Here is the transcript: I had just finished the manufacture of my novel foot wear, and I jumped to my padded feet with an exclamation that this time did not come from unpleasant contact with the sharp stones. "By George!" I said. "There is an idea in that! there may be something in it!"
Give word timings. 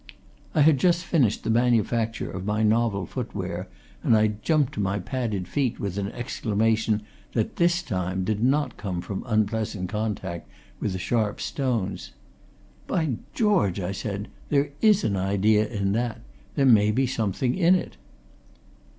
I 0.55 0.61
had 0.61 0.79
just 0.79 1.05
finished 1.05 1.43
the 1.43 1.51
manufacture 1.51 2.31
of 2.31 2.43
my 2.43 2.63
novel 2.63 3.05
foot 3.05 3.35
wear, 3.35 3.67
and 4.01 4.17
I 4.17 4.29
jumped 4.41 4.73
to 4.73 4.79
my 4.79 4.97
padded 4.97 5.47
feet 5.47 5.79
with 5.79 5.99
an 5.99 6.11
exclamation 6.13 7.03
that 7.33 7.57
this 7.57 7.83
time 7.83 8.23
did 8.23 8.43
not 8.43 8.77
come 8.77 9.01
from 9.01 9.23
unpleasant 9.27 9.89
contact 9.89 10.49
with 10.79 10.93
the 10.93 10.97
sharp 10.97 11.39
stones. 11.39 12.13
"By 12.87 13.17
George!" 13.35 13.79
I 13.79 13.91
said. 13.91 14.29
"There 14.49 14.71
is 14.81 15.03
an 15.03 15.15
idea 15.15 15.67
in 15.67 15.91
that! 15.91 16.21
there 16.55 16.65
may 16.65 16.89
be 16.89 17.05
something 17.05 17.53
in 17.53 17.75
it!" 17.75 17.97